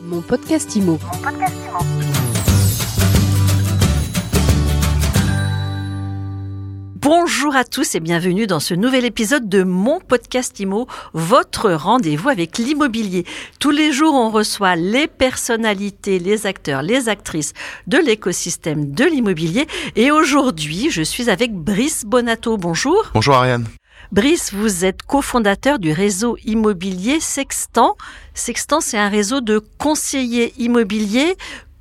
Mon 0.00 0.20
podcast 0.20 0.76
IMO. 0.76 0.98
Bonjour 6.94 7.56
à 7.56 7.64
tous 7.64 7.96
et 7.96 8.00
bienvenue 8.00 8.46
dans 8.46 8.60
ce 8.60 8.74
nouvel 8.74 9.04
épisode 9.04 9.48
de 9.48 9.64
mon 9.64 9.98
podcast 9.98 10.60
IMO, 10.60 10.86
votre 11.14 11.72
rendez-vous 11.72 12.28
avec 12.28 12.58
l'immobilier. 12.58 13.24
Tous 13.58 13.70
les 13.70 13.90
jours, 13.90 14.14
on 14.14 14.30
reçoit 14.30 14.76
les 14.76 15.08
personnalités, 15.08 16.20
les 16.20 16.46
acteurs, 16.46 16.82
les 16.82 17.08
actrices 17.08 17.52
de 17.88 17.98
l'écosystème 17.98 18.92
de 18.92 19.04
l'immobilier. 19.04 19.66
Et 19.96 20.12
aujourd'hui, 20.12 20.90
je 20.90 21.02
suis 21.02 21.28
avec 21.28 21.52
Brice 21.52 22.04
Bonato. 22.04 22.56
Bonjour. 22.56 23.10
Bonjour 23.14 23.34
Ariane. 23.34 23.66
Brice, 24.10 24.54
vous 24.54 24.86
êtes 24.86 25.02
cofondateur 25.02 25.78
du 25.78 25.92
réseau 25.92 26.38
immobilier 26.46 27.20
Sextant. 27.20 27.94
Sextant, 28.32 28.80
c'est 28.80 28.96
un 28.96 29.10
réseau 29.10 29.42
de 29.42 29.58
conseillers 29.76 30.54
immobiliers 30.56 31.36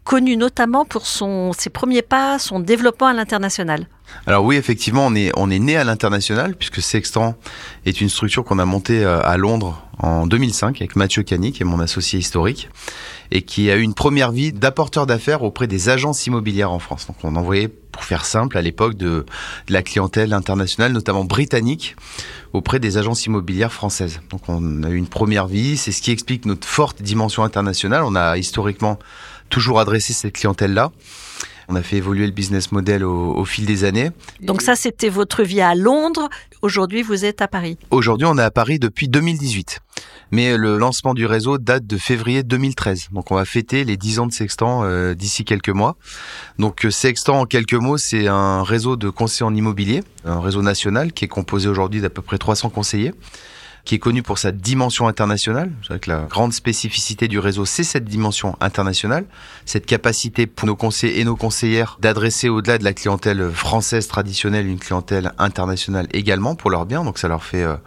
connu 0.08 0.38
notamment 0.38 0.86
pour 0.86 1.06
son, 1.06 1.52
ses 1.52 1.70
premiers 1.70 2.02
pas, 2.02 2.40
son 2.40 2.62
développement 2.62 3.08
à 3.08 3.14
l'international. 3.14 3.88
Alors 4.26 4.46
oui, 4.46 4.56
effectivement, 4.56 5.06
on 5.06 5.14
est, 5.16 5.32
on 5.36 5.52
est 5.52 5.60
né 5.60 5.76
à 5.76 5.84
l'international 5.84 6.56
puisque 6.56 6.82
Sextant 6.82 7.36
est 7.86 8.00
une 8.00 8.08
structure 8.08 8.46
qu'on 8.46 8.58
a 8.58 8.64
montée 8.64 9.04
euh, 9.04 9.22
à 9.22 9.36
Londres 9.36 9.84
en 10.00 10.26
2005 10.26 10.78
avec 10.78 10.96
Mathieu 10.96 11.24
Cani, 11.24 11.52
qui 11.52 11.64
est 11.64 11.66
mon 11.66 11.82
associé 11.82 12.20
historique, 12.20 12.70
et 13.32 13.42
qui 13.42 13.70
a 13.70 13.76
eu 13.76 13.82
une 13.82 13.96
première 13.96 14.32
vie 14.32 14.54
d'apporteur 14.54 15.08
d'affaires 15.08 15.44
auprès 15.44 15.68
des 15.68 15.90
agences 15.90 16.26
immobilières 16.26 16.72
en 16.72 16.80
France. 16.80 17.08
Donc 17.08 17.18
on 17.24 17.36
envoyait, 17.36 17.68
pour 17.68 18.06
faire 18.06 18.24
simple, 18.24 18.58
à 18.58 18.62
l'époque 18.62 18.96
de, 18.96 19.26
de 19.68 19.74
la 19.74 19.82
clientèle 19.82 20.32
internationale, 20.32 20.94
notamment 20.94 21.26
britannique, 21.26 21.98
auprès 22.54 22.80
des 22.80 22.98
agences 22.98 23.26
immobilières 23.26 23.74
françaises. 23.74 24.22
Donc 24.30 24.48
on 24.48 24.84
a 24.84 24.90
eu 24.90 24.96
une 24.96 25.08
première 25.08 25.48
vie, 25.48 25.76
c'est 25.76 25.92
ce 25.92 26.02
qui 26.02 26.12
explique 26.12 26.46
notre 26.46 26.66
forte 26.66 27.02
dimension 27.02 27.44
internationale. 27.44 28.04
On 28.06 28.16
a 28.16 28.38
historiquement 28.38 29.00
toujours 29.50 29.80
adressé 29.80 30.14
cette 30.14 30.34
clientèle-là. 30.34 30.92
On 31.70 31.76
a 31.76 31.82
fait 31.82 31.98
évoluer 31.98 32.26
le 32.26 32.32
business 32.32 32.72
model 32.72 33.04
au, 33.04 33.36
au 33.36 33.44
fil 33.44 33.66
des 33.66 33.84
années. 33.84 34.12
Donc 34.42 34.62
ça, 34.62 34.76
c'était 34.76 35.10
votre 35.10 35.44
vie 35.44 35.60
à 35.60 35.76
Londres. 35.76 36.30
Aujourd'hui, 36.62 37.04
vous 37.04 37.26
êtes 37.26 37.42
à 37.42 37.48
Paris. 37.48 37.78
Aujourd'hui, 37.92 38.26
on 38.26 38.38
est 38.38 38.44
à 38.44 38.52
Paris 38.52 38.80
depuis 38.80 39.10
2018. 39.10 39.82
Mais 40.32 40.58
le 40.58 40.78
lancement 40.78 41.14
du 41.14 41.26
réseau 41.26 41.58
date 41.58 41.86
de 41.86 41.98
février 41.98 42.44
2013. 42.44 43.10
Donc 43.12 43.32
on 43.32 43.36
va 43.36 43.46
fêter 43.46 43.84
les 43.84 43.98
10 43.98 44.20
ans 44.20 44.28
de 44.28 44.34
Sextant 44.34 44.84
euh, 44.84 45.14
d'ici 45.14 45.46
quelques 45.46 45.70
mois. 45.70 45.96
Donc 46.60 46.86
euh, 46.86 46.92
Sextant, 46.92 47.42
en 47.42 47.46
quelques 47.46 47.74
mots, 47.74 47.98
c'est 47.98 48.28
un 48.28 48.64
réseau 48.64 48.96
de 48.96 49.10
conseillers 49.10 49.46
en 49.46 49.56
immobilier, 49.56 50.04
un 50.26 50.40
réseau 50.40 50.62
national 50.62 51.14
qui 51.14 51.26
est 51.26 51.30
composé 51.30 51.70
aujourd'hui 51.70 52.02
d'à 52.02 52.10
peu 52.10 52.22
près 52.22 52.38
300 52.38 52.70
conseillers 52.70 53.14
qui 53.88 53.96
est 53.96 54.00
connu 54.00 54.22
pour 54.22 54.38
sa 54.38 54.52
dimension 54.52 55.08
internationale. 55.08 55.72
C'est 55.88 56.02
que 56.02 56.10
la 56.10 56.24
grande 56.24 56.52
spécificité 56.52 57.30
du 57.30 57.40
réseau, 57.40 57.64
c'est 57.64 57.86
cette 57.86 58.04
dimension 58.04 58.58
internationale, 58.60 59.24
cette 59.66 59.86
capacité 59.86 60.46
pour 60.46 60.68
nos 60.68 60.76
conseillers 60.76 61.22
et 61.22 61.24
nos 61.24 61.38
conseillères 61.38 61.98
d'adresser 62.02 62.50
au-delà 62.50 62.78
de 62.80 62.84
la 62.84 62.92
clientèle 62.92 63.50
française 63.50 64.10
traditionnelle 64.10 64.68
une 64.68 64.78
clientèle 64.78 65.32
internationale 65.38 66.08
également 66.12 66.54
pour 66.54 66.70
leurs 66.70 66.86
biens. 66.86 67.06
Donc 67.06 67.18
ça 67.18 67.30
leur 67.30 67.46
fait 67.46 67.64
euh, 67.64 67.78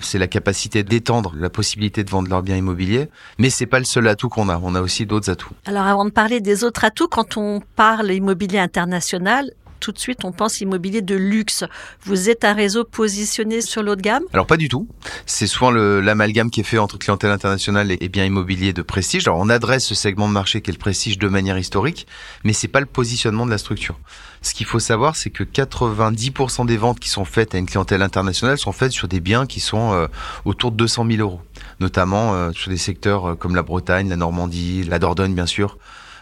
c'est 0.00 0.18
la 0.18 0.26
capacité 0.26 0.82
d'étendre 0.82 1.32
la 1.36 1.50
possibilité 1.50 2.04
de 2.04 2.10
vendre 2.10 2.28
leurs 2.28 2.42
biens 2.42 2.56
immobiliers. 2.56 3.08
Mais 3.38 3.50
c'est 3.50 3.66
pas 3.66 3.78
le 3.78 3.84
seul 3.84 4.06
atout 4.08 4.28
qu'on 4.28 4.48
a. 4.48 4.58
On 4.62 4.74
a 4.74 4.80
aussi 4.80 5.06
d'autres 5.06 5.30
atouts. 5.30 5.54
Alors, 5.66 5.86
avant 5.86 6.04
de 6.04 6.10
parler 6.10 6.40
des 6.40 6.64
autres 6.64 6.84
atouts, 6.84 7.08
quand 7.08 7.36
on 7.36 7.60
parle 7.76 8.10
immobilier 8.10 8.58
international, 8.58 9.52
tout 9.80 9.92
de 9.92 9.98
suite, 9.98 10.24
on 10.24 10.32
pense 10.32 10.60
immobilier 10.60 11.02
de 11.02 11.16
luxe. 11.16 11.64
Vous 12.04 12.28
êtes 12.30 12.44
un 12.44 12.52
réseau 12.52 12.84
positionné 12.84 13.60
sur 13.62 13.82
l'haut 13.82 13.96
de 13.96 14.02
gamme? 14.02 14.22
Alors 14.32 14.46
pas 14.46 14.56
du 14.56 14.68
tout. 14.68 14.86
C'est 15.26 15.46
souvent 15.46 15.70
l'amalgame 15.70 16.50
qui 16.50 16.60
est 16.60 16.64
fait 16.64 16.78
entre 16.78 16.98
clientèle 16.98 17.30
internationale 17.30 17.90
et, 17.90 18.08
biens 18.08 18.24
immobiliers 18.24 18.72
de 18.72 18.82
prestige. 18.82 19.26
Alors 19.26 19.40
on 19.40 19.48
adresse 19.48 19.84
ce 19.84 19.94
segment 19.94 20.28
de 20.28 20.32
marché 20.32 20.60
qui 20.60 20.70
est 20.70 20.74
le 20.74 20.78
prestige 20.78 21.18
de 21.18 21.28
manière 21.28 21.58
historique, 21.58 22.06
mais 22.44 22.52
c'est 22.52 22.68
pas 22.68 22.80
le 22.80 22.86
positionnement 22.86 23.46
de 23.46 23.50
la 23.50 23.58
structure. 23.58 23.98
Ce 24.42 24.54
qu'il 24.54 24.66
faut 24.66 24.78
savoir, 24.78 25.16
c'est 25.16 25.30
que 25.30 25.44
90% 25.44 26.66
des 26.66 26.76
ventes 26.76 27.00
qui 27.00 27.08
sont 27.08 27.24
faites 27.24 27.54
à 27.54 27.58
une 27.58 27.66
clientèle 27.66 28.02
internationale 28.02 28.58
sont 28.58 28.72
faites 28.72 28.92
sur 28.92 29.08
des 29.08 29.20
biens 29.20 29.46
qui 29.46 29.60
sont 29.60 29.92
euh, 29.92 30.06
autour 30.44 30.72
de 30.72 30.76
200 30.76 31.06
000 31.10 31.20
euros, 31.20 31.40
notamment 31.78 32.34
euh, 32.34 32.52
sur 32.52 32.70
des 32.70 32.78
secteurs 32.78 33.30
euh, 33.30 33.34
comme 33.34 33.54
la 33.54 33.62
Bretagne, 33.62 34.08
la 34.08 34.16
Normandie, 34.16 34.84
la 34.84 34.98
Dordogne 34.98 35.34
bien 35.34 35.46
sûr 35.46 35.78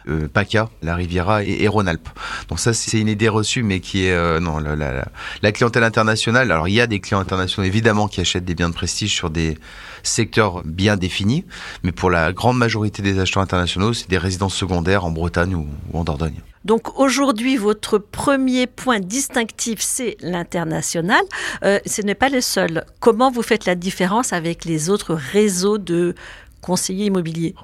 euh, 0.08 0.28
PACA, 0.28 0.68
la 0.82 0.94
Riviera 0.94 1.44
et, 1.44 1.62
et 1.62 1.68
Rhône-Alpes. 1.68 2.08
Donc 2.48 2.60
ça, 2.60 2.72
c'est 2.72 2.98
une 2.98 3.08
idée 3.08 3.28
reçue, 3.28 3.62
mais 3.62 3.80
qui 3.80 4.06
est 4.06 4.12
euh, 4.12 4.40
non 4.40 4.58
la, 4.58 5.52
clientèle 5.52 5.84
internationale. 5.84 6.50
Alors 6.50 6.68
il 6.68 6.74
y 6.74 6.80
a 6.80 6.86
des 6.86 7.00
clients 7.00 7.20
internationaux 7.20 7.66
évidemment 7.66 8.08
qui 8.08 8.20
achètent 8.20 8.44
des 8.44 8.54
biens 8.54 8.68
de 8.68 8.74
prestige 8.74 9.14
sur 9.14 9.30
des 9.30 9.58
secteurs 10.02 10.62
bien 10.64 10.96
définis, 10.96 11.44
mais 11.82 11.92
pour 11.92 12.10
la 12.10 12.32
grande 12.32 12.58
majorité 12.58 13.02
des 13.02 13.18
acheteurs 13.18 13.42
internationaux, 13.42 13.92
c'est 13.92 14.08
des 14.08 14.18
résidences 14.18 14.54
secondaires 14.54 15.04
en 15.04 15.10
Bretagne 15.10 15.54
ou, 15.54 15.66
ou 15.92 15.98
en 15.98 16.04
Dordogne. 16.04 16.40
Donc 16.64 16.98
aujourd'hui, 16.98 17.56
votre 17.56 17.98
premier 17.98 18.66
point 18.66 19.00
distinctif, 19.00 19.78
c'est 19.80 20.16
l'international. 20.20 21.22
Euh, 21.64 21.78
ce 21.86 22.02
n'est 22.02 22.14
pas 22.14 22.28
le 22.28 22.40
seul. 22.40 22.84
Comment 23.00 23.30
vous 23.30 23.42
faites 23.42 23.64
la 23.64 23.74
différence 23.74 24.32
avec 24.32 24.64
les 24.64 24.90
autres 24.90 25.14
réseaux 25.14 25.78
de 25.78 26.14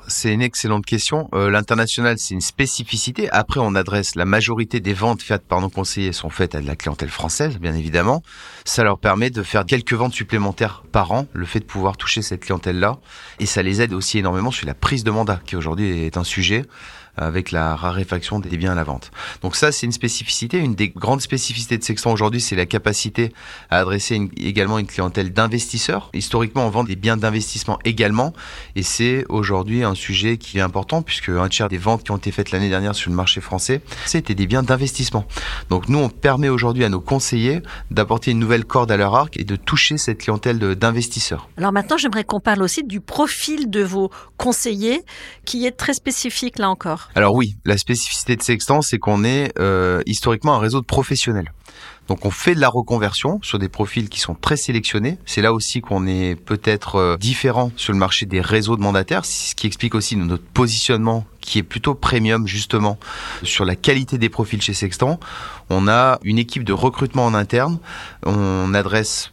C'est 0.09 0.33
une 0.33 0.43
excellente 0.43 0.87
question. 0.87 1.29
Euh, 1.35 1.51
L'international, 1.51 2.19
c'est 2.19 2.35
une 2.35 2.41
spécificité. 2.41 3.31
Après, 3.31 3.61
on 3.61 3.75
adresse 3.75 4.15
la 4.15 4.25
majorité 4.25 4.81
des 4.81 4.95
ventes 4.95 5.23
faites 5.23 5.47
par 5.47 5.61
nos 5.61 5.69
conseillers 5.69 6.13
sont 6.13 6.31
faites 6.31 6.55
à 6.55 6.61
de 6.61 6.67
la 6.67 6.77
clientèle 6.77 7.11
française, 7.11 7.59
bien 7.59 7.75
évidemment. 7.75 8.23
Ça 8.65 8.83
leur 8.83 8.99
permet 8.99 9.31
de 9.31 9.43
faire 9.43 9.67
quelques 9.67 9.93
ventes 9.93 10.15
supplémentaires 10.15 10.85
par 10.91 11.13
an, 11.13 11.27
le 11.33 11.45
fait 11.45 11.61
de 11.61 11.65
pouvoir 11.65 11.97
toucher 11.97 12.23
cette 12.23 12.41
clientèle-là. 12.45 12.99
Et 13.41 13.47
ça 13.47 13.63
les 13.63 13.83
aide 13.83 13.93
aussi 13.93 14.19
énormément 14.19 14.51
sur 14.51 14.67
la 14.67 14.75
prise 14.75 15.05
de 15.05 15.11
mandat, 15.11 15.41
qui 15.45 15.57
aujourd'hui 15.57 16.07
est 16.07 16.17
un 16.17 16.25
sujet 16.25 16.65
avec 17.17 17.53
la 17.53 17.77
raréfaction 17.77 18.39
des 18.39 18.57
biens 18.57 18.73
à 18.73 18.75
la 18.75 18.85
vente. 18.85 19.11
Donc 19.43 19.57
ça, 19.57 19.73
c'est 19.73 19.87
une 19.87 19.93
spécificité. 19.93 20.59
Une 20.59 20.75
des 20.75 20.89
grandes 20.89 21.21
spécificités 21.21 21.79
de 21.79 21.85
Sextant 21.85 22.13
aujourd'hui, 22.13 22.41
c'est 22.41 22.57
la 22.57 22.67
capacité 22.67 23.33
à 23.71 23.79
adresser 23.79 24.29
également 24.37 24.79
une 24.79 24.87
clientèle 24.87 25.33
d'investisseurs. 25.33 26.11
Historiquement, 26.15 26.67
on 26.67 26.71
vend 26.71 26.85
des 26.85 26.97
biens 26.97 27.17
d'investissement 27.17 27.79
également, 27.85 28.33
et 28.77 28.83
c'est 28.83 29.25
aujourd'hui 29.29 29.85
un 29.85 29.95
sujet 29.95 30.39
qui 30.39 30.59
est 30.59 30.61
important 30.61 31.03
puisque 31.03 31.29
un 31.29 31.49
tiers 31.49 31.69
des 31.69 31.79
ventes 31.79 32.05
qui 32.05 32.11
ont 32.11 32.17
été 32.17 32.33
faites 32.33 32.51
l'année 32.51 32.69
dernière 32.69 32.95
sur 32.95 33.11
le 33.11 33.17
marché 33.17 33.41
français, 33.41 33.81
c'était 34.07 34.35
des 34.35 34.47
biens 34.47 34.63
d'investissement. 34.63 35.27
Donc 35.71 35.89
nous, 35.89 35.99
on 35.99 36.09
permet 36.09 36.49
aujourd'hui 36.49 36.85
à 36.85 36.89
nos 36.89 37.01
conseillers 37.01 37.63
d'apporter 37.91 38.31
une 38.31 38.39
nouvelle 38.39 38.65
corde 38.65 38.91
à 38.91 38.97
leur 38.97 39.15
arc 39.15 39.37
et 39.37 39.45
de 39.45 39.57
toucher 39.57 39.99
cette 39.99 40.19
clientèle 40.19 40.59
d'investisseurs. 40.59 41.49
Alors 41.57 41.73
maintenant, 41.73 41.97
j'aimerais 41.97 42.25
qu'on 42.25 42.41
parle 42.41 42.63
aussi 42.63 42.85
du 42.85 43.01
profil 43.01 43.71
de 43.71 43.83
vos 43.83 44.11
conseillers, 44.37 45.03
qui 45.45 45.67
est 45.67 45.73
très 45.73 45.95
spécifique 45.95 46.59
là 46.59 46.71
encore. 46.71 47.04
Alors 47.15 47.35
oui, 47.35 47.57
la 47.65 47.79
spécificité 47.79 48.37
de 48.37 48.43
Sextant, 48.43 48.83
c'est 48.83 48.99
qu'on 48.99 49.25
est 49.25 49.53
euh, 49.59 50.03
historiquement 50.07 50.55
un 50.55 50.59
réseau 50.59 50.81
de 50.81 50.87
professionnels. 50.87 51.53
Donc 52.09 52.27
on 52.27 52.31
fait 52.31 52.55
de 52.55 52.61
la 52.61 52.69
reconversion 52.69 53.41
sur 53.43 53.59
des 53.59 53.69
profils 53.69 54.09
qui 54.09 54.21
sont 54.21 54.35
très 54.35 54.57
sélectionnés. 54.57 55.19
C'est 55.25 55.41
là 55.41 55.53
aussi 55.53 55.81
qu'on 55.81 56.07
est 56.07 56.35
peut-être 56.35 56.97
euh, 56.97 57.17
différent 57.17 57.73
sur 57.77 57.93
le 57.93 57.99
marché 57.99 58.27
des 58.27 58.41
réseaux 58.41 58.77
de 58.77 58.83
mandataires, 58.83 59.25
ce 59.25 59.55
qui 59.55 59.67
explique 59.67 59.95
aussi 59.95 60.17
notre 60.17 60.45
positionnement 60.45 61.25
qui 61.41 61.59
est 61.59 61.63
plutôt 61.63 61.95
premium 61.95 62.47
justement 62.47 62.99
sur 63.43 63.65
la 63.65 63.77
qualité 63.77 64.19
des 64.19 64.29
profils 64.29 64.61
chez 64.61 64.75
Sextant. 64.75 65.19
On 65.71 65.89
a 65.89 66.19
une 66.25 66.39
équipe 66.39 66.65
de 66.65 66.73
recrutement 66.73 67.25
en 67.27 67.35
interne. 67.35 67.79
On 68.25 68.75
adresse 68.75 69.31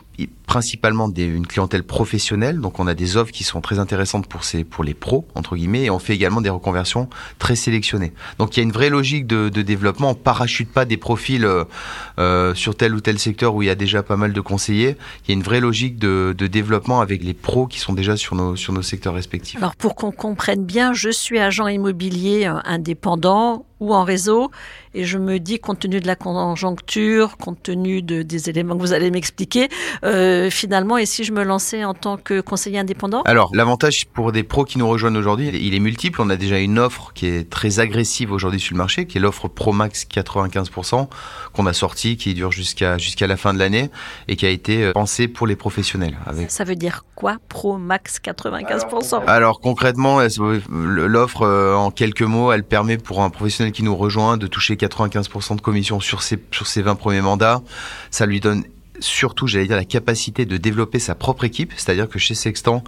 principalement 0.51 1.09
une 1.15 1.47
clientèle 1.47 1.83
professionnelle. 1.83 2.59
Donc 2.59 2.79
on 2.79 2.85
a 2.85 2.93
des 2.93 3.15
offres 3.15 3.31
qui 3.31 3.45
sont 3.45 3.61
très 3.61 3.79
intéressantes 3.79 4.27
pour 4.27 4.43
ces, 4.43 4.65
pour 4.65 4.83
les 4.83 4.93
pros 4.93 5.25
entre 5.33 5.55
guillemets, 5.55 5.83
et 5.83 5.89
on 5.89 5.97
fait 5.97 6.13
également 6.13 6.41
des 6.41 6.49
reconversions 6.49 7.07
très 7.39 7.55
sélectionnées. 7.55 8.11
Donc 8.37 8.57
il 8.57 8.59
y 8.59 8.61
a 8.61 8.63
une 8.63 8.73
vraie 8.73 8.89
logique 8.89 9.27
de, 9.27 9.47
développement. 9.47 10.09
On 10.09 10.13
parachute 10.13 10.69
pas 10.69 10.83
des 10.83 10.97
profils 10.97 11.45
euh, 11.45 11.63
euh, 12.19 12.53
sur 12.53 12.75
tel 12.75 12.93
ou 12.93 12.99
tel 12.99 13.17
secteur 13.17 13.55
où 13.55 13.61
il 13.61 13.67
y 13.67 13.69
a 13.69 13.75
déjà 13.75 14.03
pas 14.03 14.17
mal 14.17 14.33
de 14.33 14.41
conseillers. 14.41 14.97
Il 15.23 15.29
y 15.29 15.31
a 15.31 15.35
une 15.35 15.43
vraie 15.43 15.61
logique 15.61 15.97
de, 15.97 16.33
développement 16.33 16.99
avec 16.99 17.23
les 17.23 17.33
pros 17.33 17.65
qui 17.65 17.79
sont 17.79 17.93
déjà 17.93 18.17
sur 18.17 18.35
nos 18.35 18.57
sur 18.57 18.73
nos 18.73 18.81
secteurs 18.81 19.13
respectifs. 19.13 19.55
Alors 19.57 19.77
pour 19.77 19.95
qu'on 19.95 20.11
comprenne 20.11 20.65
bien, 20.65 20.91
je 20.91 21.11
suis 21.11 21.39
agent 21.39 21.67
immobilier 21.69 22.45
euh, 22.45 22.59
indépendant 22.65 23.63
ou 23.81 23.93
en 23.93 24.03
réseau. 24.03 24.51
Et 24.93 25.03
je 25.05 25.17
me 25.17 25.39
dis, 25.39 25.59
compte 25.59 25.79
tenu 25.79 25.99
de 25.99 26.07
la 26.07 26.15
conjoncture, 26.15 27.37
compte 27.37 27.63
tenu 27.63 28.01
de, 28.01 28.21
des 28.21 28.49
éléments 28.49 28.75
que 28.75 28.81
vous 28.81 28.93
allez 28.93 29.09
m'expliquer, 29.09 29.69
finalement, 30.49 30.97
et 30.97 31.05
si 31.05 31.23
je 31.23 31.31
me 31.31 31.43
lançais 31.43 31.83
en 31.83 31.93
tant 31.93 32.17
que 32.17 32.41
conseiller 32.41 32.79
indépendant? 32.79 33.21
Alors, 33.23 33.51
l'avantage 33.53 34.05
pour 34.07 34.31
des 34.31 34.43
pros 34.43 34.65
qui 34.65 34.77
nous 34.77 34.87
rejoignent 34.87 35.17
aujourd'hui, 35.17 35.49
il 35.53 35.73
est 35.73 35.79
multiple. 35.79 36.21
On 36.21 36.29
a 36.29 36.35
déjà 36.35 36.59
une 36.59 36.79
offre 36.79 37.11
qui 37.13 37.27
est 37.27 37.49
très 37.49 37.79
agressive 37.79 38.31
aujourd'hui 38.31 38.59
sur 38.59 38.73
le 38.73 38.77
marché, 38.77 39.05
qui 39.05 39.17
est 39.17 39.21
l'offre 39.21 39.47
Pro 39.47 39.73
Max 39.73 40.05
95%, 40.11 41.07
qu'on 41.53 41.65
a 41.65 41.73
sortie, 41.73 42.17
qui 42.17 42.33
dure 42.33 42.51
jusqu'à 42.51 42.97
jusqu'à 42.97 43.27
la 43.27 43.37
fin 43.37 43.53
de 43.53 43.59
l'année 43.59 43.89
et 44.27 44.35
qui 44.35 44.45
a 44.45 44.49
été 44.49 44.83
euh, 44.83 44.91
pensée 44.93 45.27
pour 45.27 45.47
les 45.47 45.55
professionnels. 45.55 46.17
Avec... 46.25 46.51
Ça 46.51 46.63
veut 46.63 46.75
dire 46.75 47.05
quoi, 47.15 47.37
Pro 47.49 47.77
Max 47.77 48.19
95% 48.23 49.23
Alors, 49.27 49.29
alors 49.29 49.59
concrètement, 49.59 50.19
l'offre, 50.69 51.41
euh, 51.43 51.75
en 51.75 51.91
quelques 51.91 52.21
mots, 52.21 52.51
elle 52.51 52.63
permet 52.63 52.97
pour 52.97 53.21
un 53.21 53.29
professionnel 53.29 53.71
qui 53.71 53.83
nous 53.83 53.95
rejoint 53.95 54.37
de 54.37 54.47
toucher 54.47 54.75
95% 54.75 55.55
de 55.55 55.61
commission 55.61 55.99
sur 55.99 56.23
ses, 56.23 56.39
sur 56.51 56.67
ses 56.67 56.81
20 56.81 56.95
premiers 56.95 57.21
mandats? 57.21 57.61
Ça 58.11 58.25
lui 58.25 58.39
donne 58.39 58.63
surtout, 59.01 59.47
j'allais 59.47 59.67
dire, 59.67 59.75
la 59.75 59.85
capacité 59.85 60.45
de 60.45 60.57
développer 60.57 60.99
sa 60.99 61.15
propre 61.15 61.43
équipe. 61.43 61.73
C'est-à-dire 61.75 62.07
que 62.07 62.19
chez 62.19 62.35
Sextant, 62.35 62.83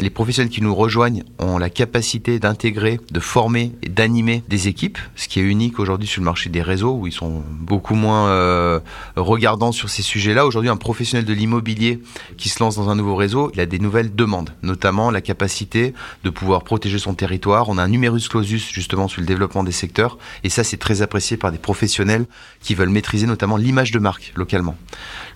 les 0.00 0.10
professionnels 0.10 0.50
qui 0.50 0.62
nous 0.62 0.74
rejoignent 0.74 1.22
ont 1.38 1.58
la 1.58 1.70
capacité 1.70 2.38
d'intégrer, 2.38 3.00
de 3.10 3.20
former 3.20 3.72
et 3.82 3.88
d'animer 3.88 4.42
des 4.48 4.68
équipes, 4.68 4.98
ce 5.14 5.28
qui 5.28 5.40
est 5.40 5.44
unique 5.44 5.78
aujourd'hui 5.78 6.08
sur 6.08 6.20
le 6.20 6.24
marché 6.24 6.50
des 6.50 6.62
réseaux 6.62 6.94
où 6.94 7.06
ils 7.06 7.12
sont 7.12 7.42
beaucoup 7.50 7.94
moins 7.94 8.28
euh, 8.28 8.80
regardants 9.16 9.72
sur 9.72 9.88
ces 9.88 10.02
sujets-là. 10.02 10.46
Aujourd'hui, 10.46 10.70
un 10.70 10.76
professionnel 10.76 11.24
de 11.24 11.32
l'immobilier 11.32 12.00
qui 12.36 12.48
se 12.48 12.62
lance 12.62 12.76
dans 12.76 12.88
un 12.88 12.96
nouveau 12.96 13.14
réseau, 13.14 13.50
il 13.54 13.60
a 13.60 13.66
des 13.66 13.78
nouvelles 13.78 14.14
demandes, 14.14 14.50
notamment 14.62 15.10
la 15.10 15.20
capacité 15.20 15.94
de 16.24 16.30
pouvoir 16.30 16.64
protéger 16.64 16.98
son 16.98 17.14
territoire. 17.14 17.68
On 17.68 17.78
a 17.78 17.82
un 17.82 17.88
numerus 17.88 18.28
clausus 18.28 18.70
justement 18.72 19.08
sur 19.08 19.20
le 19.20 19.26
développement 19.26 19.64
des 19.64 19.72
secteurs 19.72 20.18
et 20.44 20.48
ça, 20.48 20.64
c'est 20.64 20.76
très 20.76 21.02
apprécié 21.02 21.36
par 21.36 21.52
des 21.52 21.58
professionnels 21.58 22.26
qui 22.60 22.74
veulent 22.74 22.88
maîtriser 22.88 23.26
notamment 23.26 23.56
l'image 23.56 23.90
de 23.90 23.98
marque 23.98 24.32
localement. 24.36 24.76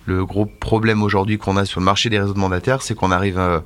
Le 0.05 0.22
gros 0.25 0.45
problème 0.45 1.03
aujourd'hui 1.03 1.37
qu'on 1.37 1.57
a 1.57 1.65
sur 1.65 1.79
le 1.79 1.85
marché 1.85 2.09
des 2.09 2.19
réseaux 2.19 2.33
de 2.33 2.39
mandataires, 2.39 2.81
c'est 2.81 2.95
qu'on 2.95 3.11
arrive 3.11 3.39
euh, 3.39 3.59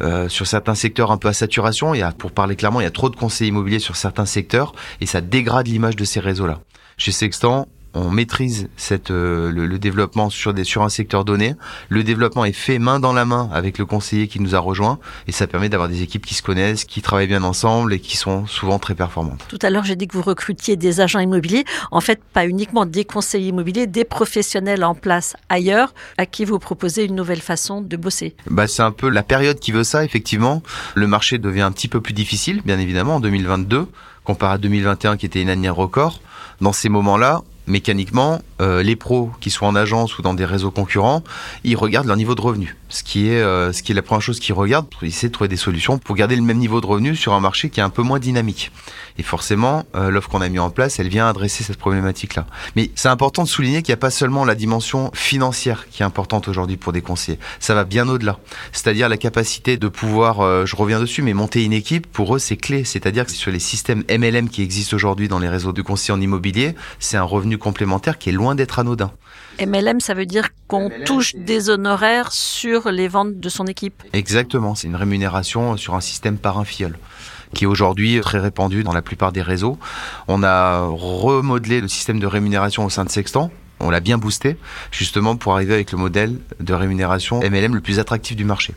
euh, 0.00 0.28
sur 0.28 0.46
certains 0.46 0.74
secteurs 0.74 1.10
un 1.10 1.18
peu 1.18 1.28
à 1.28 1.32
saturation. 1.32 1.94
Il 1.94 1.98
y 1.98 2.02
a, 2.02 2.12
pour 2.12 2.32
parler 2.32 2.56
clairement, 2.56 2.80
il 2.80 2.84
y 2.84 2.86
a 2.86 2.90
trop 2.90 3.10
de 3.10 3.16
conseils 3.16 3.48
immobiliers 3.48 3.78
sur 3.78 3.96
certains 3.96 4.26
secteurs 4.26 4.72
et 5.00 5.06
ça 5.06 5.20
dégrade 5.20 5.68
l'image 5.68 5.96
de 5.96 6.04
ces 6.04 6.20
réseaux-là. 6.20 6.60
Chez 6.96 7.12
Sextant, 7.12 7.68
on 7.94 8.10
maîtrise 8.10 8.68
cette, 8.76 9.10
euh, 9.10 9.50
le, 9.50 9.78
développement 9.78 10.30
sur, 10.30 10.54
des, 10.54 10.64
sur 10.64 10.82
un 10.82 10.88
secteur 10.88 11.24
donné. 11.24 11.54
Le 11.88 12.04
développement 12.04 12.44
est 12.44 12.52
fait 12.52 12.78
main 12.78 13.00
dans 13.00 13.12
la 13.12 13.24
main 13.24 13.50
avec 13.52 13.78
le 13.78 13.86
conseiller 13.86 14.28
qui 14.28 14.40
nous 14.40 14.54
a 14.54 14.58
rejoint 14.58 14.98
et 15.26 15.32
ça 15.32 15.46
permet 15.46 15.68
d'avoir 15.68 15.88
des 15.88 16.02
équipes 16.02 16.24
qui 16.24 16.34
se 16.34 16.42
connaissent, 16.42 16.84
qui 16.84 17.02
travaillent 17.02 17.26
bien 17.26 17.42
ensemble 17.42 17.92
et 17.92 18.00
qui 18.00 18.16
sont 18.16 18.46
souvent 18.46 18.78
très 18.78 18.94
performantes. 18.94 19.44
Tout 19.48 19.58
à 19.62 19.70
l'heure, 19.70 19.84
j'ai 19.84 19.96
dit 19.96 20.08
que 20.08 20.16
vous 20.16 20.22
recrutiez 20.22 20.76
des 20.76 21.00
agents 21.00 21.18
immobiliers. 21.18 21.64
En 21.90 22.00
fait, 22.00 22.20
pas 22.32 22.46
uniquement 22.46 22.86
des 22.86 23.04
conseillers 23.04 23.48
immobiliers, 23.48 23.86
des 23.86 24.04
professionnels 24.04 24.84
en 24.84 24.94
place 24.94 25.36
ailleurs 25.48 25.94
à 26.18 26.26
qui 26.26 26.44
vous 26.44 26.58
proposez 26.58 27.04
une 27.04 27.14
nouvelle 27.14 27.40
façon 27.40 27.80
de 27.80 27.96
bosser. 27.96 28.34
Bah, 28.50 28.66
c'est 28.66 28.82
un 28.82 28.92
peu 28.92 29.08
la 29.08 29.22
période 29.22 29.58
qui 29.58 29.72
veut 29.72 29.84
ça, 29.84 30.04
effectivement. 30.04 30.62
Le 30.94 31.06
marché 31.06 31.38
devient 31.38 31.62
un 31.62 31.72
petit 31.72 31.88
peu 31.88 32.00
plus 32.00 32.14
difficile, 32.14 32.62
bien 32.64 32.78
évidemment, 32.78 33.16
en 33.16 33.20
2022, 33.20 33.86
comparé 34.24 34.54
à 34.54 34.58
2021 34.58 35.16
qui 35.16 35.26
était 35.26 35.42
une 35.42 35.50
année 35.50 35.68
record. 35.68 36.20
Dans 36.60 36.72
ces 36.72 36.88
moments-là, 36.88 37.42
mécaniquement, 37.66 38.40
euh, 38.60 38.82
les 38.82 38.96
pros 38.96 39.30
qui 39.40 39.50
sont 39.50 39.66
en 39.66 39.74
agence 39.74 40.18
ou 40.18 40.22
dans 40.22 40.34
des 40.34 40.44
réseaux 40.44 40.70
concurrents, 40.70 41.22
ils 41.64 41.76
regardent 41.76 42.06
leur 42.06 42.16
niveau 42.16 42.34
de 42.34 42.40
revenu. 42.40 42.76
Ce 42.88 43.02
qui 43.02 43.28
est, 43.28 43.40
euh, 43.40 43.72
ce 43.72 43.82
qui 43.82 43.92
est 43.92 43.94
la 43.94 44.02
première 44.02 44.20
chose 44.20 44.38
qu'ils 44.38 44.54
regardent 44.54 44.88
pour 44.88 45.04
essayer 45.04 45.28
de 45.28 45.32
trouver 45.32 45.48
des 45.48 45.56
solutions 45.56 45.98
pour 45.98 46.14
garder 46.14 46.36
le 46.36 46.42
même 46.42 46.58
niveau 46.58 46.80
de 46.80 46.86
revenu 46.86 47.16
sur 47.16 47.32
un 47.32 47.40
marché 47.40 47.70
qui 47.70 47.80
est 47.80 47.82
un 47.82 47.90
peu 47.90 48.02
moins 48.02 48.18
dynamique. 48.18 48.70
Et 49.18 49.22
forcément, 49.22 49.84
euh, 49.94 50.10
l'offre 50.10 50.28
qu'on 50.28 50.40
a 50.40 50.48
mis 50.48 50.58
en 50.58 50.70
place, 50.70 50.98
elle 50.98 51.08
vient 51.08 51.26
adresser 51.26 51.64
cette 51.64 51.78
problématique-là. 51.78 52.46
Mais 52.76 52.90
c'est 52.94 53.08
important 53.08 53.44
de 53.44 53.48
souligner 53.48 53.82
qu'il 53.82 53.92
n'y 53.92 53.98
a 53.98 53.98
pas 53.98 54.10
seulement 54.10 54.44
la 54.44 54.54
dimension 54.54 55.10
financière 55.14 55.86
qui 55.90 56.02
est 56.02 56.06
importante 56.06 56.48
aujourd'hui 56.48 56.76
pour 56.76 56.92
des 56.92 57.02
conseillers. 57.02 57.38
Ça 57.60 57.74
va 57.74 57.84
bien 57.84 58.08
au-delà. 58.08 58.38
C'est-à-dire 58.72 59.08
la 59.08 59.16
capacité 59.16 59.76
de 59.76 59.88
pouvoir, 59.88 60.66
je 60.66 60.76
reviens 60.76 61.00
dessus, 61.00 61.22
mais 61.22 61.34
monter 61.34 61.64
une 61.64 61.72
équipe, 61.72 62.06
pour 62.06 62.34
eux, 62.36 62.38
c'est 62.38 62.56
clé. 62.56 62.84
C'est-à-dire 62.84 63.26
que 63.26 63.32
sur 63.32 63.50
les 63.50 63.58
systèmes 63.58 64.04
MLM 64.10 64.48
qui 64.48 64.62
existent 64.62 64.96
aujourd'hui 64.96 65.28
dans 65.28 65.38
les 65.38 65.48
réseaux 65.48 65.72
de 65.72 65.82
conseillers 65.82 66.16
en 66.16 66.20
immobilier, 66.20 66.74
c'est 66.98 67.16
un 67.16 67.22
revenu 67.22 67.51
complémentaire 67.58 68.18
qui 68.18 68.28
est 68.28 68.32
loin 68.32 68.54
d'être 68.54 68.78
anodin. 68.78 69.12
MLM, 69.60 70.00
ça 70.00 70.14
veut 70.14 70.26
dire 70.26 70.48
qu'on 70.66 70.90
touche 71.04 71.34
des 71.34 71.70
honoraires 71.70 72.32
sur 72.32 72.90
les 72.90 73.08
ventes 73.08 73.38
de 73.38 73.48
son 73.48 73.66
équipe 73.66 74.02
Exactement, 74.12 74.74
c'est 74.74 74.88
une 74.88 74.96
rémunération 74.96 75.76
sur 75.76 75.94
un 75.94 76.00
système 76.00 76.38
par 76.38 76.58
un 76.58 76.64
fiole 76.64 76.98
qui 77.54 77.64
est 77.64 77.66
aujourd'hui 77.66 78.20
très 78.20 78.38
répandu 78.38 78.82
dans 78.82 78.92
la 78.92 79.02
plupart 79.02 79.30
des 79.30 79.42
réseaux. 79.42 79.78
On 80.28 80.42
a 80.42 80.80
remodelé 80.86 81.80
le 81.80 81.88
système 81.88 82.18
de 82.18 82.26
rémunération 82.26 82.84
au 82.84 82.90
sein 82.90 83.04
de 83.04 83.10
Sextant. 83.10 83.50
On 83.80 83.90
l'a 83.90 84.00
bien 84.00 84.16
boosté, 84.16 84.56
justement 84.90 85.36
pour 85.36 85.54
arriver 85.54 85.74
avec 85.74 85.92
le 85.92 85.98
modèle 85.98 86.38
de 86.60 86.72
rémunération 86.72 87.40
MLM 87.40 87.74
le 87.74 87.80
plus 87.80 87.98
attractif 87.98 88.36
du 88.36 88.44
marché. 88.44 88.74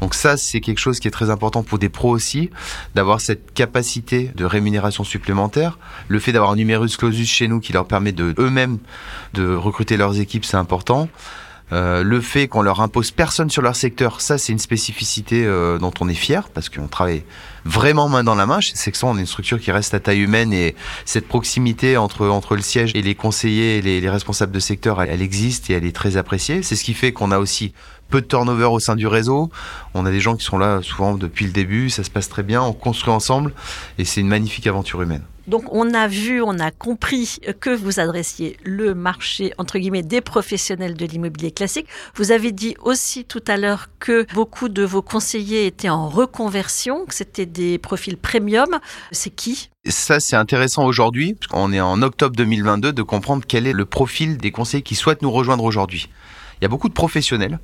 Donc 0.00 0.14
ça, 0.14 0.36
c'est 0.36 0.60
quelque 0.60 0.78
chose 0.78 0.98
qui 0.98 1.08
est 1.08 1.10
très 1.10 1.30
important 1.30 1.62
pour 1.62 1.78
des 1.78 1.88
pros 1.88 2.10
aussi, 2.10 2.50
d'avoir 2.94 3.20
cette 3.20 3.52
capacité 3.52 4.30
de 4.34 4.44
rémunération 4.44 5.04
supplémentaire. 5.04 5.78
Le 6.08 6.18
fait 6.18 6.32
d'avoir 6.32 6.52
un 6.52 6.56
numerus 6.56 6.96
clausus 6.96 7.28
chez 7.28 7.48
nous 7.48 7.60
qui 7.60 7.72
leur 7.72 7.86
permet 7.86 8.12
de 8.12 8.34
eux-mêmes 8.38 8.78
de 9.34 9.54
recruter 9.54 9.96
leurs 9.96 10.18
équipes, 10.18 10.44
c'est 10.44 10.56
important. 10.56 11.08
Euh, 11.72 12.02
le 12.02 12.20
fait 12.20 12.48
qu'on 12.48 12.62
leur 12.62 12.80
impose 12.80 13.12
personne 13.12 13.48
sur 13.48 13.62
leur 13.62 13.76
secteur, 13.76 14.20
ça 14.20 14.38
c'est 14.38 14.50
une 14.50 14.58
spécificité 14.58 15.44
euh, 15.46 15.78
dont 15.78 15.92
on 16.00 16.08
est 16.08 16.14
fier 16.14 16.48
parce 16.48 16.68
qu'on 16.68 16.88
travaille 16.88 17.22
vraiment 17.64 18.08
main 18.08 18.24
dans 18.24 18.34
la 18.34 18.44
main. 18.44 18.60
Chez 18.60 18.74
Sexton, 18.74 19.10
on 19.10 19.16
est 19.16 19.20
une 19.20 19.26
structure 19.26 19.60
qui 19.60 19.70
reste 19.70 19.94
à 19.94 20.00
taille 20.00 20.18
humaine 20.18 20.52
et 20.52 20.74
cette 21.04 21.28
proximité 21.28 21.96
entre 21.96 22.26
entre 22.26 22.56
le 22.56 22.62
siège 22.62 22.90
et 22.96 23.02
les 23.02 23.14
conseillers 23.14 23.78
et 23.78 23.82
les, 23.82 24.00
les 24.00 24.10
responsables 24.10 24.50
de 24.50 24.58
secteur, 24.58 25.00
elle, 25.00 25.22
existe 25.22 25.70
et 25.70 25.74
elle 25.74 25.84
est 25.84 25.94
très 25.94 26.16
appréciée. 26.16 26.64
C'est 26.64 26.74
ce 26.74 26.82
qui 26.82 26.94
fait 26.94 27.12
qu'on 27.12 27.30
a 27.30 27.38
aussi 27.38 27.72
peu 28.10 28.20
de 28.20 28.26
turnover 28.26 28.66
au 28.66 28.80
sein 28.80 28.96
du 28.96 29.06
réseau. 29.06 29.50
On 29.94 30.04
a 30.04 30.10
des 30.10 30.20
gens 30.20 30.36
qui 30.36 30.44
sont 30.44 30.58
là 30.58 30.80
souvent 30.82 31.14
depuis 31.14 31.46
le 31.46 31.52
début, 31.52 31.90
ça 31.90 32.04
se 32.04 32.10
passe 32.10 32.28
très 32.28 32.42
bien, 32.42 32.60
on 32.62 32.72
construit 32.72 33.12
ensemble 33.12 33.54
et 33.98 34.04
c'est 34.04 34.20
une 34.20 34.28
magnifique 34.28 34.66
aventure 34.66 35.00
humaine. 35.00 35.22
Donc 35.46 35.64
on 35.72 35.94
a 35.94 36.06
vu, 36.06 36.40
on 36.42 36.60
a 36.60 36.70
compris 36.70 37.38
que 37.58 37.70
vous 37.70 37.98
adressiez 37.98 38.56
le 38.62 38.94
marché 38.94 39.52
entre 39.58 39.78
guillemets 39.78 40.04
des 40.04 40.20
professionnels 40.20 40.94
de 40.94 41.04
l'immobilier 41.06 41.50
classique. 41.50 41.86
Vous 42.14 42.30
avez 42.30 42.52
dit 42.52 42.76
aussi 42.82 43.24
tout 43.24 43.42
à 43.48 43.56
l'heure 43.56 43.88
que 43.98 44.26
beaucoup 44.32 44.68
de 44.68 44.84
vos 44.84 45.02
conseillers 45.02 45.66
étaient 45.66 45.88
en 45.88 46.08
reconversion, 46.08 47.04
que 47.04 47.14
c'était 47.14 47.46
des 47.46 47.78
profils 47.78 48.16
premium. 48.16 48.78
C'est 49.10 49.30
qui? 49.30 49.70
Ça, 49.88 50.20
c'est 50.20 50.36
intéressant 50.36 50.84
aujourd'hui, 50.84 51.36
on 51.52 51.72
est 51.72 51.80
en 51.80 52.00
octobre 52.02 52.36
2022, 52.36 52.92
de 52.92 53.02
comprendre 53.02 53.42
quel 53.48 53.66
est 53.66 53.72
le 53.72 53.86
profil 53.86 54.36
des 54.36 54.52
conseillers 54.52 54.82
qui 54.82 54.94
souhaitent 54.94 55.22
nous 55.22 55.32
rejoindre 55.32 55.64
aujourd'hui. 55.64 56.10
Il 56.60 56.64
y 56.64 56.66
a 56.66 56.68
beaucoup 56.68 56.88
de 56.88 56.94
professionnels, 56.94 57.58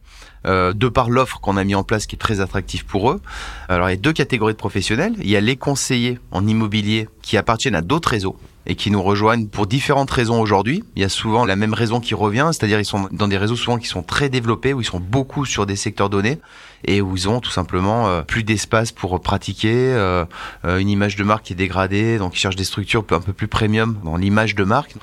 euh, 0.46 0.72
de 0.72 0.88
par 0.88 1.10
l'offre 1.10 1.38
qu'on 1.40 1.58
a 1.58 1.64
mis 1.64 1.74
en 1.74 1.84
place 1.84 2.06
qui 2.06 2.16
est 2.16 2.18
très 2.18 2.40
attractive 2.40 2.86
pour 2.86 3.10
eux. 3.10 3.20
Alors 3.68 3.88
il 3.88 3.92
y 3.92 3.94
a 3.94 4.00
deux 4.00 4.14
catégories 4.14 4.54
de 4.54 4.58
professionnels. 4.58 5.14
Il 5.18 5.28
y 5.28 5.36
a 5.36 5.40
les 5.40 5.56
conseillers 5.56 6.18
en 6.30 6.46
immobilier 6.46 7.08
qui 7.20 7.36
appartiennent 7.36 7.74
à 7.74 7.82
d'autres 7.82 8.08
réseaux 8.08 8.36
et 8.66 8.74
qui 8.74 8.90
nous 8.90 9.02
rejoignent 9.02 9.46
pour 9.46 9.66
différentes 9.66 10.10
raisons 10.10 10.40
aujourd'hui. 10.40 10.82
Il 10.96 11.02
y 11.02 11.04
a 11.04 11.08
souvent 11.08 11.44
la 11.44 11.56
même 11.56 11.74
raison 11.74 12.00
qui 12.00 12.14
revient, 12.14 12.48
c'est-à-dire 12.52 12.80
ils 12.80 12.86
sont 12.86 13.08
dans 13.12 13.28
des 13.28 13.36
réseaux 13.36 13.54
souvent 13.54 13.78
qui 13.78 13.86
sont 13.86 14.02
très 14.02 14.28
développés, 14.28 14.72
où 14.72 14.80
ils 14.80 14.86
sont 14.86 15.00
beaucoup 15.00 15.44
sur 15.44 15.66
des 15.66 15.76
secteurs 15.76 16.10
donnés 16.10 16.40
et 16.86 17.00
où 17.00 17.16
ils 17.16 17.28
ont 17.28 17.40
tout 17.40 17.50
simplement 17.50 18.08
euh, 18.08 18.22
plus 18.22 18.44
d'espace 18.44 18.92
pour 18.92 19.20
pratiquer, 19.20 19.74
euh, 19.74 20.24
euh, 20.64 20.78
une 20.78 20.88
image 20.88 21.16
de 21.16 21.24
marque 21.24 21.44
qui 21.44 21.52
est 21.52 21.56
dégradée, 21.56 22.18
donc 22.18 22.34
ils 22.34 22.38
cherchent 22.38 22.56
des 22.56 22.64
structures 22.64 23.04
un 23.10 23.20
peu 23.20 23.32
plus 23.32 23.48
premium 23.48 23.98
dans 24.04 24.16
l'image 24.16 24.54
de 24.54 24.64
marque. 24.64 24.94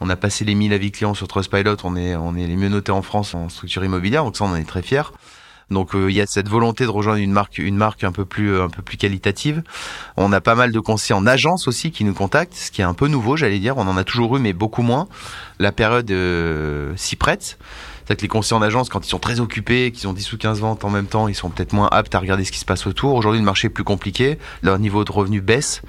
On 0.00 0.08
a 0.08 0.16
passé 0.16 0.44
les 0.44 0.54
1000 0.54 0.72
avis 0.72 0.90
clients 0.90 1.14
sur 1.14 1.28
Trustpilot, 1.28 1.76
on 1.84 1.96
est, 1.96 2.16
on 2.16 2.34
est 2.34 2.46
les 2.46 2.56
mieux 2.56 2.68
notés 2.68 2.92
en 2.92 3.02
France 3.02 3.34
en 3.34 3.48
structure 3.48 3.84
immobilière, 3.84 4.24
donc 4.24 4.36
ça 4.36 4.44
on 4.44 4.48
en 4.48 4.56
est 4.56 4.64
très 4.64 4.82
fiers. 4.82 5.02
Donc 5.72 5.94
euh, 5.94 6.10
il 6.10 6.16
y 6.16 6.20
a 6.20 6.26
cette 6.26 6.48
volonté 6.48 6.84
de 6.84 6.90
rejoindre 6.90 7.18
une 7.18 7.32
marque, 7.32 7.58
une 7.58 7.76
marque 7.76 8.04
un 8.04 8.12
peu 8.12 8.24
plus, 8.24 8.60
un 8.60 8.68
peu 8.68 8.82
plus 8.82 8.96
qualitative. 8.96 9.62
On 10.16 10.32
a 10.32 10.40
pas 10.40 10.54
mal 10.54 10.72
de 10.72 10.80
conseillers 10.80 11.18
en 11.18 11.26
agence 11.26 11.68
aussi 11.68 11.90
qui 11.90 12.04
nous 12.04 12.14
contactent, 12.14 12.54
ce 12.54 12.70
qui 12.70 12.80
est 12.80 12.84
un 12.84 12.94
peu 12.94 13.08
nouveau, 13.08 13.36
j'allais 13.36 13.58
dire. 13.58 13.76
On 13.76 13.86
en 13.88 13.96
a 13.96 14.04
toujours 14.04 14.36
eu, 14.36 14.40
mais 14.40 14.52
beaucoup 14.52 14.82
moins. 14.82 15.08
La 15.58 15.72
période 15.72 16.10
euh, 16.10 16.92
s'y 16.96 17.16
prête. 17.16 17.58
C'est 18.06 18.16
que 18.16 18.22
les 18.22 18.28
conseillers 18.28 18.58
en 18.58 18.62
agence, 18.62 18.88
quand 18.88 19.06
ils 19.06 19.08
sont 19.08 19.18
très 19.18 19.40
occupés, 19.40 19.92
qu'ils 19.92 20.08
ont 20.08 20.12
10 20.12 20.32
ou 20.32 20.38
15 20.38 20.60
ventes 20.60 20.84
en 20.84 20.90
même 20.90 21.06
temps, 21.06 21.28
ils 21.28 21.34
sont 21.34 21.50
peut-être 21.50 21.72
moins 21.72 21.88
aptes 21.92 22.14
à 22.14 22.18
regarder 22.18 22.44
ce 22.44 22.50
qui 22.50 22.58
se 22.58 22.64
passe 22.64 22.86
autour. 22.86 23.14
Aujourd'hui, 23.14 23.38
le 23.38 23.44
marché 23.44 23.68
est 23.68 23.70
plus 23.70 23.84
compliqué, 23.84 24.38
leur 24.62 24.78
niveau 24.78 25.04
de 25.04 25.12
revenu 25.12 25.40
baisse. 25.40 25.82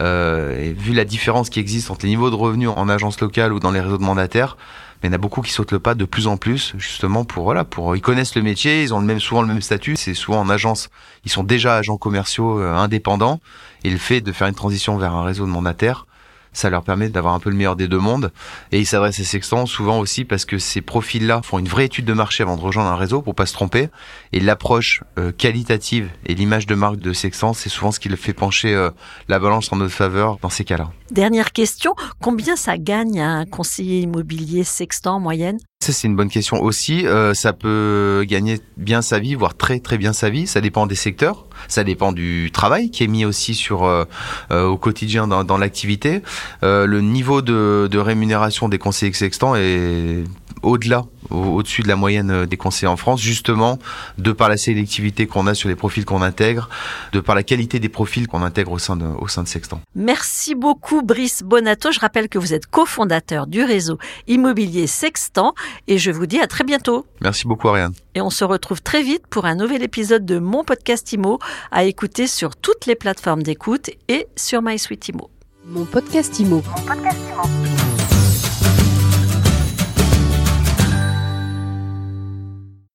Euh, 0.00 0.58
et 0.58 0.72
vu 0.72 0.94
la 0.94 1.04
différence 1.04 1.50
qui 1.50 1.60
existe 1.60 1.90
entre 1.90 2.06
les 2.06 2.10
niveaux 2.10 2.30
de 2.30 2.34
revenus 2.34 2.70
en 2.70 2.88
agence 2.88 3.20
locale 3.20 3.52
ou 3.52 3.60
dans 3.60 3.70
les 3.70 3.80
réseaux 3.80 3.98
de 3.98 4.02
mandataires, 4.02 4.56
mais 5.02 5.08
il 5.08 5.12
y 5.12 5.14
en 5.14 5.14
a 5.14 5.18
beaucoup 5.18 5.42
qui 5.42 5.52
sautent 5.52 5.72
le 5.72 5.78
pas 5.78 5.94
de 5.94 6.04
plus 6.04 6.26
en 6.26 6.36
plus, 6.36 6.74
justement 6.76 7.24
pour 7.24 7.44
voilà, 7.44 7.64
pour 7.64 7.94
ils 7.94 8.00
connaissent 8.00 8.34
le 8.34 8.42
métier, 8.42 8.82
ils 8.82 8.92
ont 8.92 9.00
le 9.00 9.06
même 9.06 9.20
souvent 9.20 9.42
le 9.42 9.48
même 9.48 9.62
statut. 9.62 9.96
C'est 9.96 10.14
souvent 10.14 10.40
en 10.40 10.48
agence, 10.48 10.88
ils 11.24 11.30
sont 11.30 11.44
déjà 11.44 11.76
agents 11.76 11.98
commerciaux 11.98 12.60
euh, 12.60 12.74
indépendants, 12.74 13.40
et 13.84 13.90
le 13.90 13.98
fait 13.98 14.20
de 14.20 14.32
faire 14.32 14.48
une 14.48 14.54
transition 14.54 14.96
vers 14.96 15.14
un 15.14 15.24
réseau 15.24 15.46
de 15.46 15.50
mandataires, 15.50 16.06
ça 16.52 16.70
leur 16.70 16.82
permet 16.82 17.08
d'avoir 17.08 17.34
un 17.34 17.40
peu 17.40 17.50
le 17.50 17.56
meilleur 17.56 17.76
des 17.76 17.88
deux 17.88 17.98
mondes. 17.98 18.32
Et 18.72 18.78
ils 18.78 18.86
s'adressent 18.86 19.20
à 19.20 19.24
Sextant 19.24 19.66
souvent 19.66 19.98
aussi 19.98 20.24
parce 20.24 20.44
que 20.44 20.58
ces 20.58 20.80
profils-là 20.80 21.42
font 21.42 21.58
une 21.58 21.68
vraie 21.68 21.86
étude 21.86 22.04
de 22.04 22.12
marché 22.12 22.42
avant 22.42 22.56
de 22.56 22.60
rejoindre 22.60 22.90
un 22.90 22.96
réseau 22.96 23.22
pour 23.22 23.34
pas 23.34 23.46
se 23.46 23.52
tromper. 23.52 23.88
Et 24.32 24.40
l'approche 24.40 25.02
euh, 25.18 25.32
qualitative 25.32 26.10
et 26.26 26.34
l'image 26.34 26.66
de 26.66 26.74
marque 26.74 26.96
de 26.96 27.12
Sextant, 27.12 27.52
c'est 27.52 27.68
souvent 27.68 27.92
ce 27.92 28.00
qui 28.00 28.08
le 28.08 28.16
fait 28.16 28.32
pencher 28.32 28.74
euh, 28.74 28.90
la 29.28 29.38
balance 29.38 29.72
en 29.72 29.76
notre 29.76 29.94
faveur 29.94 30.38
dans 30.40 30.50
ces 30.50 30.64
cas-là. 30.64 30.90
Dernière 31.10 31.52
question, 31.52 31.94
combien 32.20 32.56
ça 32.56 32.78
gagne 32.78 33.20
un 33.20 33.46
conseiller 33.46 34.00
immobilier 34.00 34.64
Sextant 34.64 35.16
en 35.16 35.20
moyenne? 35.20 35.58
Ça, 35.80 35.92
c'est 35.92 36.08
une 36.08 36.16
bonne 36.16 36.28
question 36.28 36.60
aussi. 36.60 37.06
Euh, 37.06 37.34
ça 37.34 37.52
peut 37.52 38.24
gagner 38.28 38.58
bien 38.76 39.00
sa 39.00 39.20
vie, 39.20 39.36
voire 39.36 39.56
très 39.56 39.78
très 39.78 39.96
bien 39.96 40.12
sa 40.12 40.28
vie. 40.28 40.48
Ça 40.48 40.60
dépend 40.60 40.88
des 40.88 40.96
secteurs. 40.96 41.46
Ça 41.68 41.84
dépend 41.84 42.10
du 42.10 42.50
travail 42.52 42.90
qui 42.90 43.04
est 43.04 43.06
mis 43.06 43.24
aussi 43.24 43.54
sur 43.54 43.84
euh, 43.84 44.04
euh, 44.50 44.66
au 44.66 44.76
quotidien 44.76 45.28
dans, 45.28 45.58
l'activité. 45.58 46.22
Le 46.62 47.00
niveau 47.00 47.42
de, 47.42 47.88
de 47.90 47.98
rémunération 47.98 48.68
des 48.68 48.78
conseillers 48.78 49.12
sextants 49.12 49.54
est 49.54 50.24
au-delà, 50.62 51.04
au-dessus 51.30 51.82
de 51.82 51.88
la 51.88 51.96
moyenne 51.96 52.30
euh, 52.30 52.46
des 52.46 52.56
conseillers 52.56 52.88
en 52.88 52.96
France, 52.96 53.20
justement 53.20 53.78
de 54.18 54.32
par 54.32 54.48
la 54.48 54.56
sélectivité 54.56 55.26
qu'on 55.26 55.46
a 55.46 55.54
sur 55.54 55.68
les 55.68 55.76
profils 55.76 56.04
qu'on 56.04 56.22
intègre, 56.22 56.68
de 57.12 57.20
par 57.20 57.34
la 57.34 57.42
qualité 57.42 57.78
des 57.78 57.88
profils 57.88 58.26
qu'on 58.26 58.42
intègre 58.42 58.72
au 58.72 58.78
sein 58.78 58.96
de, 58.96 59.04
au 59.04 59.28
sein 59.28 59.42
de 59.42 59.48
Sextant. 59.48 59.80
Merci 59.94 60.54
beaucoup 60.54 61.02
Brice 61.02 61.42
Bonato. 61.42 61.92
Je 61.92 62.00
rappelle 62.00 62.28
que 62.28 62.38
vous 62.38 62.54
êtes 62.54 62.66
cofondateur 62.66 63.46
du 63.46 63.62
réseau 63.62 63.98
immobilier 64.26 64.86
Sextant 64.86 65.54
et 65.86 65.98
je 65.98 66.10
vous 66.10 66.26
dis 66.26 66.40
à 66.40 66.46
très 66.46 66.64
bientôt. 66.64 67.06
Merci 67.20 67.46
beaucoup 67.46 67.68
Ariane. 67.68 67.92
Et 68.14 68.20
on 68.20 68.30
se 68.30 68.44
retrouve 68.44 68.82
très 68.82 69.02
vite 69.02 69.26
pour 69.28 69.46
un 69.46 69.54
nouvel 69.54 69.82
épisode 69.82 70.24
de 70.24 70.38
mon 70.38 70.64
podcast 70.64 71.12
Imo 71.12 71.38
à 71.70 71.84
écouter 71.84 72.26
sur 72.26 72.56
toutes 72.56 72.86
les 72.86 72.94
plateformes 72.94 73.42
d'écoute 73.42 73.90
et 74.08 74.26
sur 74.36 74.62
MySuite 74.62 75.08
Imo. 75.08 75.30
Mon 75.66 75.84
podcast 75.84 76.38
Imo. 76.38 76.62
Mon 76.66 76.82
podcast 76.82 77.18
Imo. 77.30 77.77